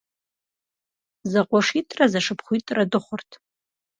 [1.31, 3.31] ЗэкъуэшитӀрэ зэшыпхъуитӀрэ дыхъурт.